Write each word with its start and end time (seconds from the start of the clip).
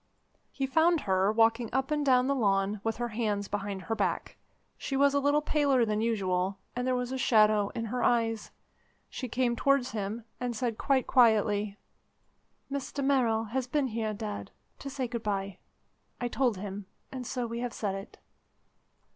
He 0.51 0.65
found 0.65 1.01
her 1.01 1.31
walking 1.31 1.69
up 1.71 1.91
and 1.91 2.03
down 2.03 2.25
the 2.25 2.33
lawn 2.33 2.81
with 2.83 2.97
her 2.97 3.09
hands 3.09 3.47
behind 3.47 3.83
her 3.83 3.93
back. 3.93 4.35
She 4.75 4.97
was 4.97 5.13
a 5.13 5.19
little 5.19 5.43
paler 5.43 5.85
than 5.85 6.01
usual, 6.01 6.57
and 6.75 6.87
there 6.87 6.95
was 6.95 7.11
a 7.11 7.19
shadow 7.19 7.69
in 7.75 7.85
her 7.85 8.01
eyes. 8.01 8.49
She 9.11 9.27
came 9.27 9.55
towards 9.55 9.91
him, 9.91 10.25
and 10.39 10.55
said 10.55 10.79
quite 10.79 11.05
quietly: 11.05 11.77
"Mr 12.71 13.03
Merrill 13.05 13.43
has 13.43 13.67
been 13.67 13.85
here, 13.89 14.11
Dad, 14.11 14.49
to 14.79 14.89
say 14.89 15.07
good 15.07 15.21
bye. 15.21 15.59
I 16.19 16.27
told 16.29 16.57
him, 16.57 16.87
and 17.11 17.27
so 17.27 17.45
we 17.45 17.59
have 17.59 17.71
said 17.71 17.93
it." 17.93 18.17